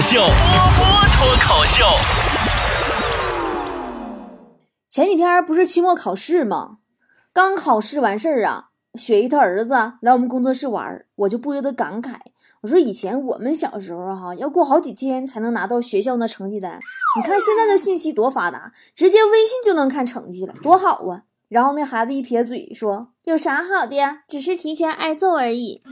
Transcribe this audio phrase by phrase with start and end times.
[0.00, 0.84] 秀，波波
[1.14, 1.84] 脱口秀。
[4.88, 6.78] 前几天不是期末考试吗？
[7.32, 12.14] 刚考试完事儿啊，雪姨她儿子来我们工作室玩，我就不由得感慨，
[12.62, 16.80] 我说以前我们小时候哈，要过好几天才能拿到学校那成绩单，
[17.16, 21.22] 你看现在的信息多发达，直接微信就能看成绩了，多好啊！
[21.48, 24.20] 然后那孩子一撇嘴说：“有啥好的呀？
[24.28, 25.82] 只是提前挨揍而已。”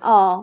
[0.00, 0.42] 哦，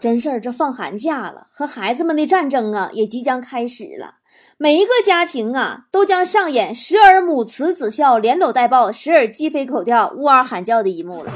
[0.00, 4.14] 真事儿，这放寒假了，和孩子们的战争啊，也即将开始了。
[4.56, 11.30] 每一个家庭啊，都将上演时而母慈子孝、连搂带抱，时而鸡飞狗跳、呜嗷喊叫的一幕了。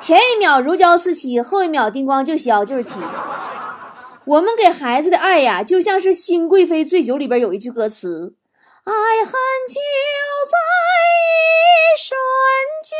[0.00, 2.98] 前一秒如胶似漆，后一秒叮咣就消，就是踢。
[4.24, 8.34] 我们给孩子的爱呀，就像是《新贵妃醉酒》里边有一句歌词
[8.84, 8.92] ：“爱
[9.24, 9.32] 恨
[9.68, 9.80] 就
[10.48, 10.56] 在
[11.20, 12.16] 一瞬
[12.82, 12.96] 间。”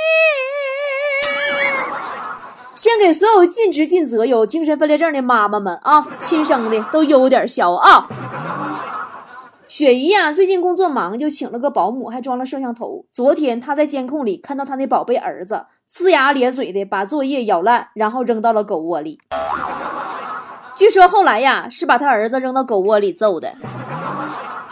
[2.79, 8.07] 先给所有尽职尽责、有精神分裂症的妈妈们啊，亲生的都悠点消啊。
[9.67, 13.05] 雪姨呀，最近工作忙，就请了个保姆，还装了摄像头。
[13.13, 19.19] 昨天她在监控里看到她那宝贝儿子龇牙咧嘴的把作业咬烂，然后扔到了狗窝里。
[20.77, 23.53] 据说后来呀，是把他儿子扔到狗窝里揍的。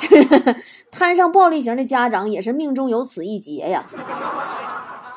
[0.93, 3.83] 摊上暴力型的家长也是命中有此一劫呀。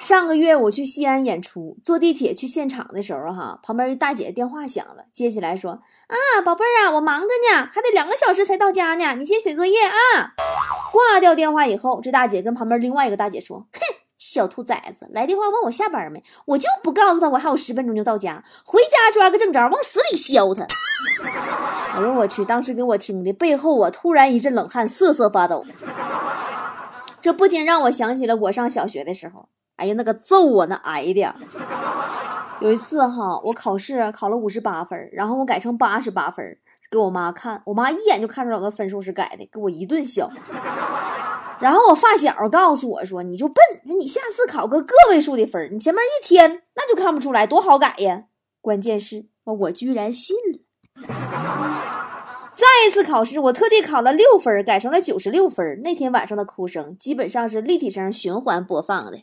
[0.09, 5.73] 上个月我去西安演出，坐地铁去现场的时候，哈，旁边一大姐电话响了，接起来说
[6.09, 10.33] ：“啊，宝贝儿啊，我忙着呢，还得两个小时才到家呢，你先写作业啊。”
[10.91, 13.79] 挂掉电话以后，这大姐跟旁边另外一个大姐说：“哼，
[14.17, 16.23] 小兔崽子，来电话问我下班没？
[16.45, 20.65] 我就不告诉他我还有十分钟就到家，回家抓个正着，往死里削他。
[21.93, 22.43] ”哎呦我去！
[22.43, 25.63] 当时给我听的背后啊，突然一阵冷汗，瑟瑟发抖。
[27.21, 29.49] 这不禁让我想起了我上小学的时候。
[29.79, 31.33] 哎呀，那个揍我那挨的！
[32.59, 36.45] 有一次哈，我考试考了五十八分，然后我改成八十八分
[36.91, 40.27] 给我妈看，我妈一眼就看出来我的分数是改的，给我一顿削。
[41.61, 43.55] 然后我发小告诉我说：“你就笨，
[43.97, 48.23] 你下次考个个位数的分，你前面一天那就看不出来，多好改呀。”
[48.59, 50.59] 关键是，我居然信了。
[52.55, 55.81] 再一次考试，我特地考了六分，改成了九十六分。
[55.81, 59.17] 那天晚上的哭声基本上是立体声循环播放的。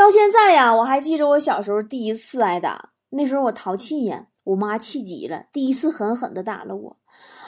[0.00, 6.96] 到现在呀，我还记着我小时候第一次挨打，那时候我淘气呀，我妈气急了，第一次狠狠的打了我。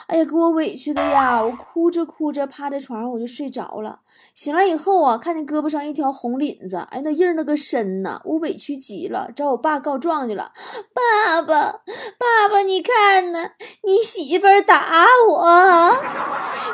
[0.05, 1.41] 哎呀，给我委屈的呀！
[1.41, 4.01] 我哭着哭着趴在床上，我就睡着了。
[4.35, 10.51] 醒来以后啊，看见胳膊上一条红领子，哎，那印儿那个深呐，我委屈极了，找我爸告状去了。
[10.93, 11.71] 爸爸，
[12.19, 13.49] 爸爸，你看呢？
[13.81, 15.89] 你媳妇儿打我，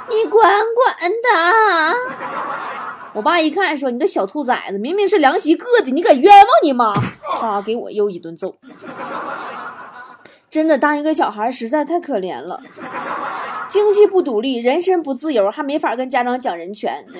[0.09, 0.41] 你管
[0.75, 2.98] 管她。
[3.13, 6.93] 我爸一看说：“你个小兔崽子，明明是凉席硌的，你敢冤枉你妈？”
[7.39, 8.55] 他给我又一顿揍。
[10.49, 12.59] 真的当一个小孩实在太可怜了，
[13.69, 17.13] 经济不独立，人身不自由，还没法跟家长讲人权呢。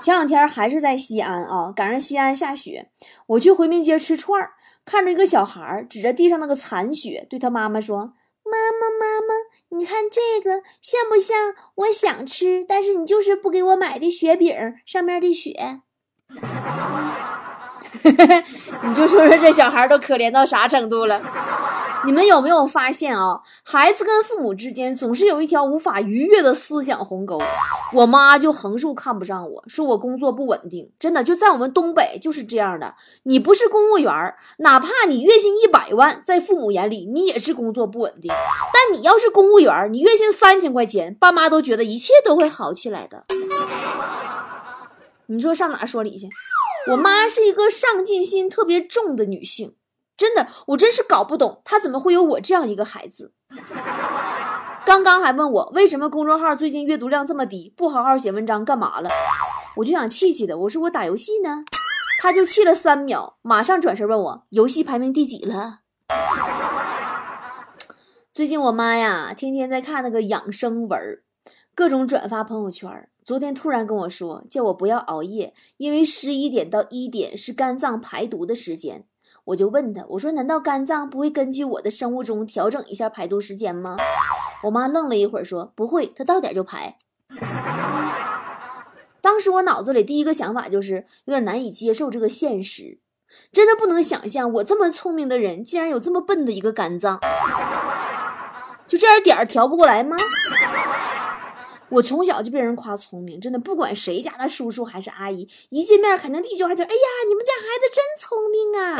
[0.00, 2.90] 前两天还是在西安啊，赶上西安下雪，
[3.26, 4.50] 我去回民街吃串儿，
[4.84, 7.98] 看着一个小孩指着地上那个残雪，对他妈妈说
[8.44, 9.34] ：“妈妈，妈妈，
[9.76, 15.80] 你看这个像不像我想吃，但是你就是不给我买的雪饼上面的雪？”
[18.04, 21.18] 你就说说这小孩都可怜到啥程度了。
[22.06, 23.40] 你们有没有发现啊？
[23.62, 27.38] 孩子跟父母之间总是有一条无法逾越的思想鸿沟。
[27.94, 30.90] 我妈就横竖看不上我，说我工作不稳定。
[30.98, 32.94] 真的，就在我们东北就是这样的。
[33.22, 34.12] 你不是公务员，
[34.58, 38.30] 哪怕你月薪一百万，在父母眼里你也是工作不稳定。
[38.72, 43.24] 但你要是公务员，你月薪三千块钱，爸妈都觉得一切都会好起来的。
[45.26, 46.28] 你说上哪说理去？
[46.90, 49.74] 我妈是一个上进心特别重的女性。
[50.16, 53.32] 真的，我真是搞不懂他怎么会有我这样一个孩子。
[54.86, 59.08] 刚刚还问我为什么公众号最近阅读量这么低，不好好写文章干嘛了？
[59.78, 61.64] 我就想气气的，我说我打游戏呢，
[62.20, 65.80] 他就气了三秒，马上转身问我游戏排名第几了。
[68.32, 71.22] 最近我妈呀，天天在看那个养生文
[71.74, 73.08] 各种转发朋友圈。
[73.24, 79.06] 昨天突然跟我说，叫我不要熬夜，因为十一点到一点是肝脏排毒的时间。
[79.44, 83.96] 我就问他，我说难道肝脏不会根据我的生物钟调整一下排毒时间吗？
[84.64, 86.96] 我妈愣了一会儿说不会，它到点就排。
[89.20, 92.98] 当时我脑子里第一个想法就是有点难以接受这个现实，
[93.52, 97.20] 真的不能想象我这么聪明的人竟然有这么笨的一个肝脏，
[98.86, 100.16] 就这样点儿调不过来吗？
[101.90, 108.96] 我从小就被人夸聪明，真的，不管谁家的叔叔还是阿姨，一见面肯定第一句话就：“哎呀，你们家孩子真聪明啊！”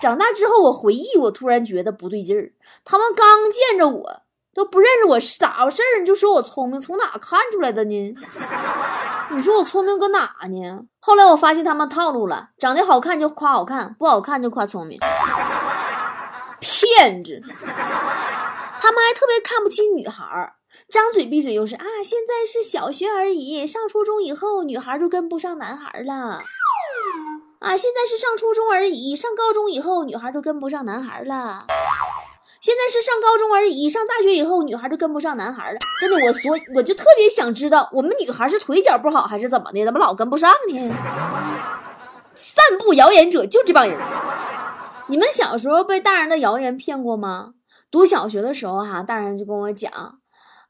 [0.00, 2.52] 长大之后，我回忆，我突然觉得不对劲儿。
[2.84, 4.22] 他们刚见着我
[4.54, 6.00] 都不认识我，咋回事儿？
[6.00, 8.14] 你就说我聪明，从哪看出来的呢？
[9.32, 10.80] 你说我聪明搁哪呢？
[11.00, 14.98] 后来我发现他们套路了，长得好看就夸好看，不好看就夸聪明，
[16.60, 17.40] 骗子。
[18.80, 20.54] 他们还特别看不起女孩儿，
[20.90, 26.40] 张嘴闭嘴又是啊，现在是小学而已，上初中以后女孩就跟不上男孩了。
[27.60, 31.64] 啊，现在是上初中而已，上高中以后女孩就跟不上男孩了。
[32.60, 35.78] 现在是上高中而已，上大学以后女孩就跟不上男孩了。
[36.00, 40.92] 真的，我所我就特别想知道，我们女孩是腿脚不好还是怎么的，怎么老跟不上呢？
[42.34, 43.96] 散布谣言者就这帮人。
[45.06, 47.54] 你们小时候被大人的谣言骗过吗？
[47.90, 50.19] 读小学的时候哈，大人就跟我讲，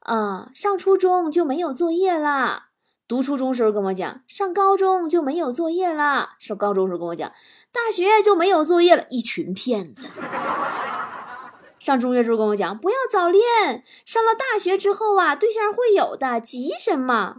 [0.01, 2.65] 啊，上初中就没有作业了。
[3.07, 7.31] 读初中时候跟我讲，上高中就没有作业了；上高中时候跟我讲，
[7.71, 9.05] 大学就没有作业了。
[9.09, 10.07] 一群骗子。
[11.79, 17.35] 上中学时候跟我讲，不要早恋，上了大学之后啊，对象会有的，急什么？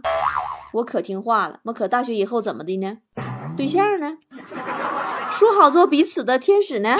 [0.73, 1.59] 我可听话了。
[1.63, 2.97] 我可大学以后怎么的呢？
[3.57, 4.17] 对象呢？
[5.33, 6.95] 说好做彼此的天使呢？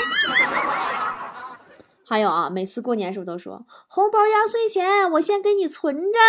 [2.06, 6.20] 还有啊，每次过年时候都说红包压岁钱我先给你存着，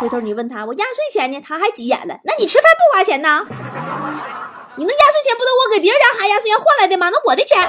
[0.00, 2.18] 回头你问他我压岁钱呢，他还急眼了。
[2.24, 3.40] 那你吃饭不花钱呢？
[4.76, 7.10] 你那压岁钱不都我给别人家孩压岁钱换来的吗？
[7.10, 7.60] 那我的钱。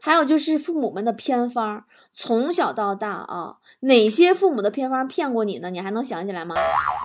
[0.00, 1.84] 还有就是父母们的偏方。
[2.16, 5.68] 从小到大啊，哪些父母的偏方骗过你呢？
[5.70, 6.54] 你还能想起来吗？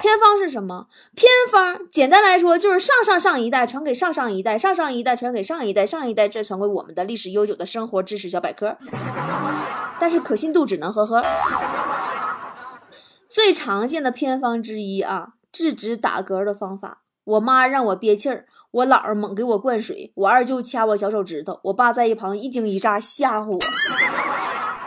[0.02, 0.86] 偏方是什么？
[1.16, 8.78] 偏方简单来说就是上上上一代传给上上一代，上上一代传给上一代，上一代再传给我们的历史悠久的生活知识小百科。
[10.00, 11.22] 但是可信度只能呵呵。
[13.28, 17.02] 最常见的偏方之一啊，制止打嗝的方法。
[17.24, 23.60] 我妈让我憋气儿，我姥儿猛给我灌水，我二舅掐我小手指头，我爸在一旁一惊一乍吓唬我。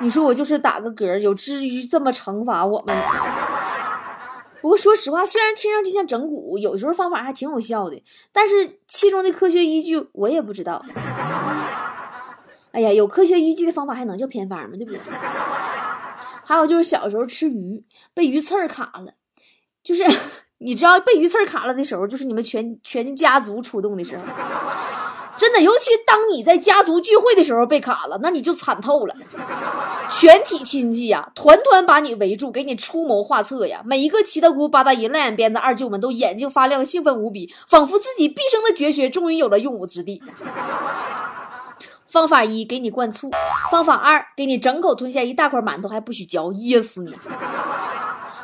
[0.01, 2.97] 你说我就是打个嗝，有至于这么惩罚我们？
[4.61, 8.03] 不过说实话，虽然听上去像整蛊，有时候方法还挺有效的，
[8.33, 10.81] 但是其中的科学依据我也不知道。
[12.73, 14.71] 哎呀，有科学依据的方法还能叫偏方吗？
[14.77, 15.01] 对不对？
[16.45, 17.85] 还有就是小时候吃鱼
[18.15, 19.13] 被鱼刺儿卡了，
[19.83, 20.05] 就是
[20.59, 24.25] 你知道被鱼刺儿卡了的时候，就是你们全全家族出动的时候。
[25.37, 29.15] 真的，尤其当你在家族聚会的时候被卡了，那你就惨透了。
[30.23, 33.83] 全体亲戚呀，团团把你围住，给你出谋划策呀。
[33.85, 40.23] 每一个七大姑八大姨、烂眼边的二舅们都眼睛发亮，兴奋无比，仿佛自己毕生的绝学终于有了用武之地。
[42.07, 43.31] 方法一，给你灌醋；
[43.73, 47.13] 方法二，给你整口吞下一大块馒头，还不许嚼，噎死你。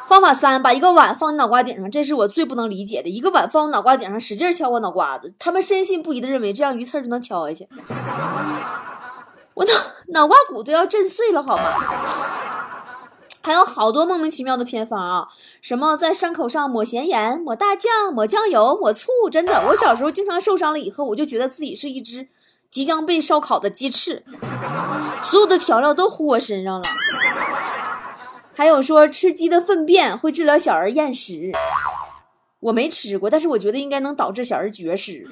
[0.09, 3.09] 方法三，把一个碗放你脑瓜顶上，这是我最不能理解的。
[3.09, 7.69] 一个碗放我脑瓜顶上，使劲敲我脑瓜子，他们深信不疑的认为这样鱼刺就能敲下去。
[9.55, 9.73] 我脑
[10.09, 11.63] 脑瓜骨都要震碎了，好吗？
[13.41, 15.29] 还有好多莫名其妙的偏方啊，
[15.63, 22.29] 什么在伤口上抹咸盐、抹大酱、抹酱油、抹醋，真的，我小时候经常受伤了以后，我就觉得自己是一只
[22.71, 24.23] 即将被烧烤的鸡翅，
[25.25, 26.83] 所有的调料都糊我身上了。
[28.55, 31.53] 还有说吃鸡的粪便会治疗小儿厌食，
[32.61, 35.25] 我没吃过，但是我觉得应该能导致小儿绝食。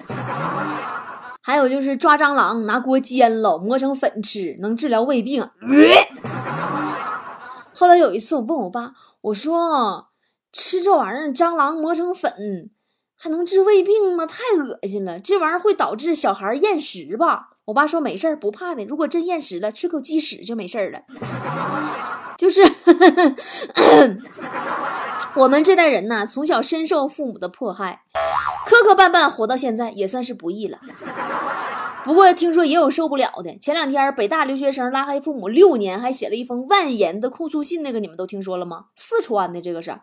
[1.46, 5.48] 还有就是抓蟑螂，拿锅煎了，磨成粉吃，能治疗胃病。
[7.72, 10.08] 后来有一次我问我爸，我说
[10.52, 12.68] 吃这玩意儿，蟑螂磨成粉
[13.16, 14.26] 还能治胃病吗？
[14.26, 17.50] 太恶心了，这玩意儿会导致小孩厌食吧？
[17.66, 18.84] 我爸说没事儿，不怕的。
[18.84, 21.02] 如果真厌食了，吃口鸡屎就没事了。
[22.36, 22.60] 就是
[25.36, 28.00] 我们这代人呢，从小深受父母的迫害，
[28.68, 30.80] 磕磕绊绊活到现在，也算是不易了。
[32.06, 33.58] 不过听说也有受不了的。
[33.58, 38.84] 前两天北大留学生拉黑父母六年，还写了一封万言的控诉信，那个你们都听说了吗？
[38.94, 39.98] 四川的这个是。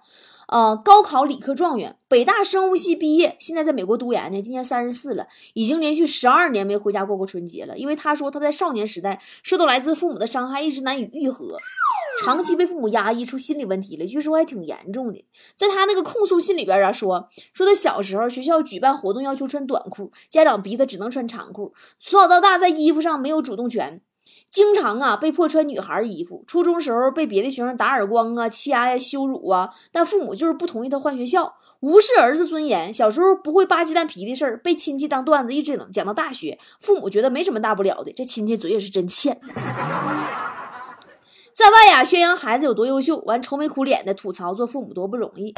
[0.49, 4.41] 呃，高考理科状元，北大生物系毕业，现在在美国读研呢。
[4.41, 7.77] 今年三十四了，已经连续十二年没回家过过春节了。
[7.77, 11.57] 因为他说他在少年时代受到来自父母的伤害，一直难以愈合，
[12.21, 15.25] 长期被父母压抑出心理问题了，据说还挺严重的。
[15.55, 24.01] 在他那个控诉信里边啊，说说他小时候学校举办活动要求穿短裤，家长逼他只能穿长裤，从小到大在衣服上没有主动权。
[24.49, 32.93] 经常啊被迫穿女孩衣服，初中时候被别的学生打耳光啊、掐呀、羞辱啊，但父母就是不同意他换学校，无视儿子尊严。
[32.93, 36.59] 小时候不会扒鸡蛋皮的事儿，被亲戚当段子，一直能讲到大学。
[36.79, 39.39] 父母觉得没什么大不了的，这亲戚嘴也是真欠。
[41.55, 45.53] 在外呀宣扬孩子有多优秀，完愁眉苦脸的吐槽做父母多不容易。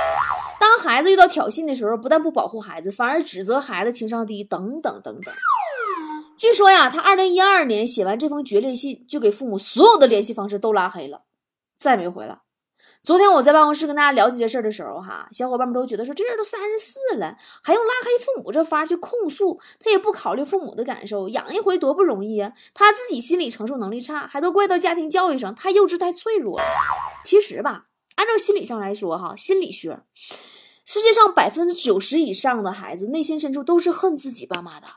[0.59, 5.33] 当孩子遇到挑衅的时候，不但不保护孩子，反而指责孩子情商低，等等等等。
[6.37, 11.21] 据说呀，他二零一二年写完这封决裂信，就给父母所有的联系方式都拉黑了，
[11.79, 12.39] 再没回来。
[13.03, 22.53] 昨天我在办公室跟大家聊起这事儿的时候，哈，小伙伴们都觉得说这人都三十四了，还用拉黑父母这法儿去控诉，他也不考虑父母的感受，养一回多不容易啊！
[22.73, 26.65] 他自己心理承受能力差，还都怪到家庭教育上，太幼稚太脆弱了。
[27.25, 29.99] 其实吧，按照心理上来说，哈，心理学，
[30.85, 34.87] 世界上百分之九十以上的孩子内心深处都是恨自己爸妈的。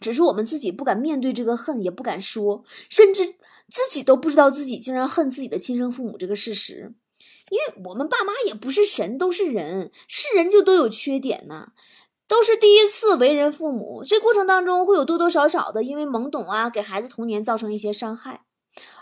[0.00, 3.34] 只是我们自己不敢面对这个恨，也不敢说，甚至
[3.70, 6.94] 自己都不知道自己竟然恨自己的亲生父母这个事实。
[7.50, 11.68] 因为我们爸妈也不是神，都是人，是人就都有缺点呐，
[12.26, 18.42] 都是第一次为人父母，这过程当中会有多多少少的因为懵懂啊，给孩子童年造成一些伤害。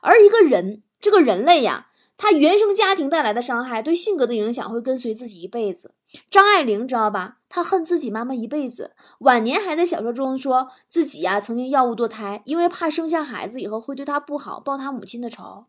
[0.00, 1.88] 而一个人，这个人类呀。
[2.18, 5.94] 他原生家庭带来的伤害，对性格的影响会跟随自己一辈子。
[6.30, 7.38] 张爱玲知道吧？
[7.48, 15.66] 她恨自己妈妈一辈子，晚年还在小说中说自己呀曾经药物堕胎，因为怕生下孩子以后会对她不好，报她母亲的仇。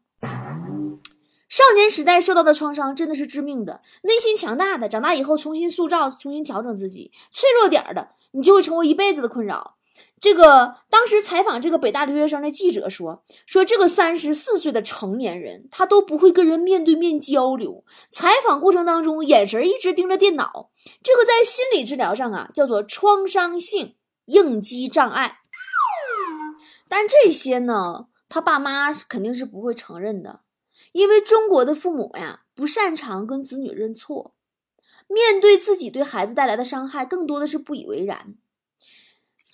[1.50, 9.77] 少年时代受到的创伤真的是致命的，内心强大的，长大以后重新塑造、重新调整自己；脆弱点儿的，你就会成为一辈子的困扰。
[10.20, 17.86] 这个当时采访这个北大留学生的记者说：“说这个三十四岁的成年人，他都不会跟人面对面交流。
[18.10, 20.72] 采访过程当中，眼神一直盯着电脑。
[21.04, 25.38] 这个在心理治疗上啊，叫做创伤性应激障碍。
[26.90, 30.40] 但这些呢，他爸妈肯定是不会承认的，
[30.94, 34.34] 因为中国的父母呀，不擅长跟子女认错，
[35.08, 38.34] 面对自己对孩子带来的伤害，更多的是不以为然。”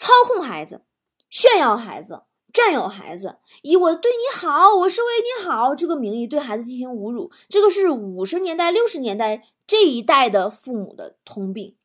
[0.03, 0.81] 操控孩子，
[1.29, 11.77] 炫耀孩子，占有孩子，以我对你好，我是为你好这个名义对孩子进行侮辱，这个是五十年代、六十年代这一代的父母的通病。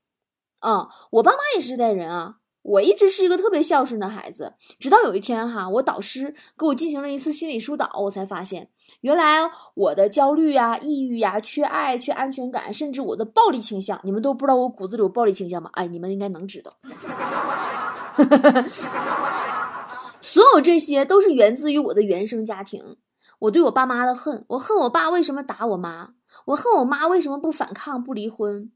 [0.59, 8.69] 啊，我爸妈也是这代人啊，我一直是一个特别孝顺的孩子，直到有一天哈，我导师给我进行了一次心理疏导，我才发现，
[9.03, 15.71] 原来我的焦虑呀、抑郁呀、缺爱、缺安全感，甚至我的暴力倾向，你们都不知道我骨子里有暴力倾向吗？
[15.75, 16.73] 哎，你们应该能知道。
[20.21, 22.97] 所有这些都是源自于我的原生家庭，
[23.39, 26.11] 我对我爸妈的恨，我恨我爸为什么打我妈，
[26.47, 28.71] 我恨我妈为什么不反抗不离婚。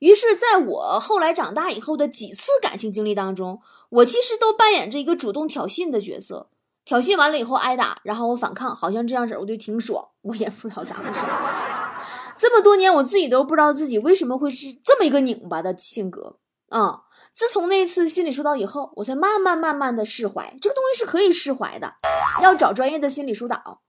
[0.00, 6.48] 于是，在我后来长大以后的几次感情经历当中，我其实都扮演着一个主动挑衅的角色，
[6.84, 11.30] 挑衅完了以后挨打，然后我反抗，好像这样式我就挺爽，我也不知道咋回事。
[12.36, 16.36] 这么多年，我自己都不知道自己为什么会是这么一个拧巴的性格
[16.68, 17.02] 啊。
[17.32, 20.54] 自从那次心理疏导以后，我才慢慢慢慢的释怀。
[20.60, 21.94] 这个东西是可以释怀的，
[22.42, 23.80] 要找专业的心理疏导。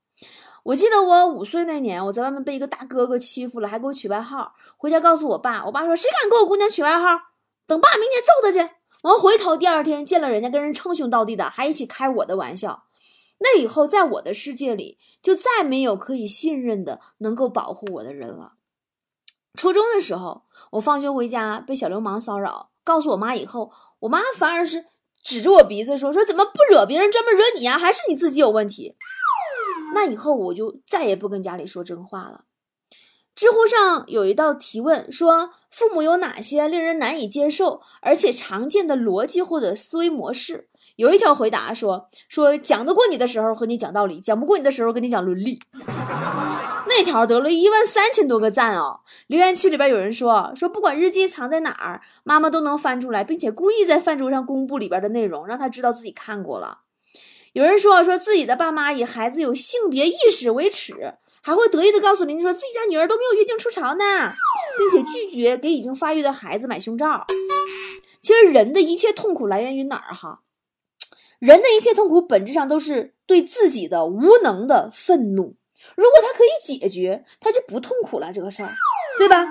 [0.64, 4.54] 我记得我五岁那年，我在外面被一个大哥哥欺负了，还给我取外号。
[4.78, 7.08] 回家告诉我爸，我爸说：“谁敢给我姑娘取外号？
[7.66, 12.84] 等爸明天揍他去。”完回头第二天见了人家，跟人称兄道弟的，还一起开我的玩笑。
[13.40, 18.54] 那以后，在我的世界里，就再没有可以信任的、能够保护我的人了。
[19.56, 20.44] 初中的时候，
[20.74, 22.71] 我放学回家被小流氓骚扰。
[22.92, 24.84] 告诉我妈以后，我妈反而是
[25.24, 27.78] 指着我鼻子说：“说怎么不惹别人，专门惹你呀？
[27.78, 28.94] 还是你自己有问题？”
[29.96, 32.42] 那以后我就再也不跟家里说真话了。
[33.34, 40.68] 知乎上有一道提问说：“父母有哪些令人难以接受而且常见的逻辑或者思维模式？”
[40.98, 45.58] 有一条回答说：“说讲得过你的时候和你讲道理，讲不过你的时候跟你讲伦理。”
[46.96, 49.00] 那条得了一万三千多个赞哦！
[49.28, 56.80] 留言区里边有人说说，不管日记藏在哪儿，妈妈都能翻出来，并且故意在饭桌上公布里边的内容，让他知道自己看过了。
[57.54, 64.04] 有人说说自己的爸妈以孩子有性别意识为耻，还会得意的告诉邻居说自己家女儿都没有月经初潮呢，
[64.78, 67.26] 并且拒绝给已经发育的孩子买胸罩。
[68.22, 70.42] 其实人的一切痛苦来源于哪儿哈？
[71.40, 75.56] 人的一切痛苦本质上都是对自己的无能的愤怒。
[75.96, 78.70] 如果他可以解决，他就不痛苦了，这个事儿，
[79.18, 79.44] 对吧？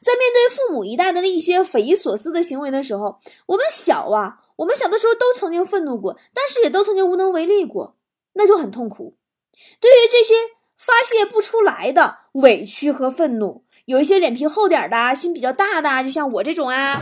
[0.00, 7.96] 在面对父母一代的那些匪夷所思的行为的时候，我们小啊，我们小的时候都曾经愤怒过，但是也都曾经无能为力过，
[8.32, 9.16] 那就很痛苦。
[9.80, 10.34] 对于这些
[10.78, 16.98] 发泄不出来的委屈和愤怒，有一些脸皮厚点的心比较大的，就像我这种啊，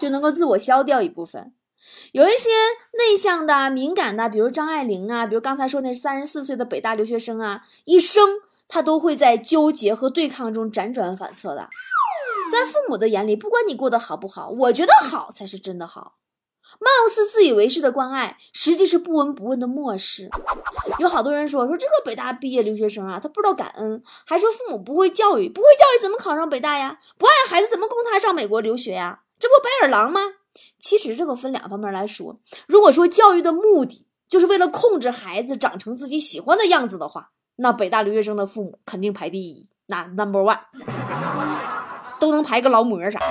[0.00, 1.52] 就能够自我消掉一部分。
[2.12, 2.50] 有一些
[2.98, 11.68] 内向的、敏感的，比如张爱玲啊，比如刚才说那三十四岁的北大留学生啊，一生他都会在纠结和对抗中辗转反侧的。
[12.52, 16.14] 在父母的眼里，不管你过得好不好，我觉得好才是真的好。
[16.78, 20.28] 貌似自以为是的关爱，实际是不闻不问的漠视。
[20.98, 26.98] 有好多人说说这个北大毕业留学生啊，他不知道感恩，还说父母不会教育，不会教育怎么考上北大呀？
[27.18, 29.20] 不爱孩子怎么供他上美国留学呀？
[29.38, 30.20] 这不白眼狼吗？
[30.78, 40.60] 其实这个分两方面来说，如果说教育的目的就是为了控制孩子长成自己喜欢的样子的话，那北大留学生的父母肯定排第一，那 number one，
[42.20, 43.26] 都能排个劳模啥的。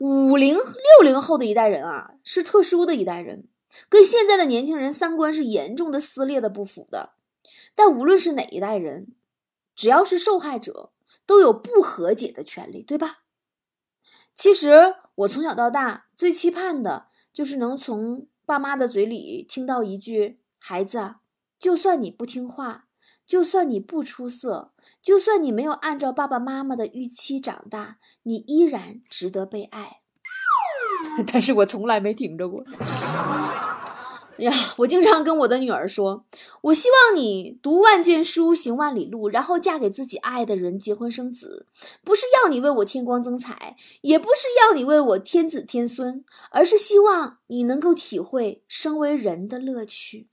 [0.00, 0.64] 五零六
[1.02, 3.48] 零后的一代人啊，是特殊的一代人，
[3.88, 7.10] 跟现在的年轻人三观是严重的撕裂的不符的。
[7.74, 9.08] 但无论是哪一代人，
[9.74, 10.90] 只要是受害者，
[11.26, 13.18] 都有不和解的权利，对吧？
[14.38, 21.16] 其实我从小到大最期盼的就是能从爸妈的嘴里听到一句：“孩子，
[21.58, 22.84] 就算你不听话，
[23.26, 30.02] 就算你不出色，就算你没有按照爸爸妈妈的预期长大，你依然值得被爱。”
[31.32, 32.62] 但是我从来没听着过。
[34.38, 36.24] 呀，我经常跟我的女儿说，
[36.62, 41.66] 我希望你读万卷书，行万里路，然后嫁给自己爱的人，结婚生子，
[42.04, 50.28] 不是要你为我添光增彩，也不是要你为我添子添孙，而是希望你能够体会身为人的乐趣。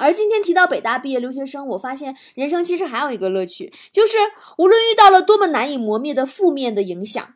[0.00, 4.18] 而今天提到北大毕业留学生，我发现人生其实还有一个乐趣，就是
[4.58, 7.34] 无论遇到了多么难以磨灭的负面的影响。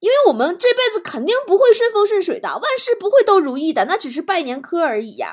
[0.00, 5.32] 因为我们这辈子肯定不会顺风顺水的，万事不会都如意的，那只是拜年科而已呀。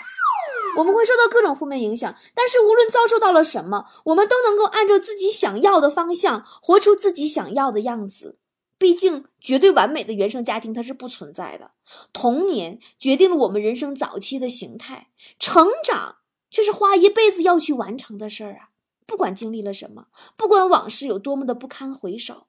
[0.77, 8.39] 我们会受到各种负面影响，但是无论遭受到了什么，我们都能够按照自己想要的方向，活出自己想要的样子。
[8.79, 11.71] 毕竟，绝对完美的原生家庭它是不存在的。
[12.11, 16.17] 童年决定了我们人生早期的形态，成长
[16.49, 18.69] 却是花一辈子要去完成的事儿啊。
[19.05, 22.47] 不管经历了什么，不管往事有多么的不堪回首。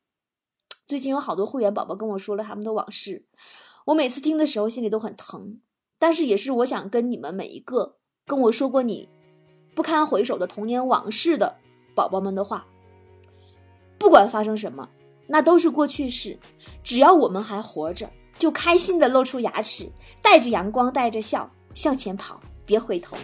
[0.86, 3.24] 最近有好多会员宝宝跟我说了他们的往事，
[3.86, 5.58] 我每次听的时候心里都很疼，
[5.98, 9.08] 但是也是我想跟你们每一个跟我说过你
[9.74, 11.56] 不堪回首的童年往事的
[11.94, 12.66] 宝宝们的话。
[13.98, 14.86] 不管发生什么，
[15.26, 16.38] 那都是过去式。
[16.82, 23.16] 只要我们还活着，就开心的露出牙齿，带着阳光，带着笑向前跑，别回头。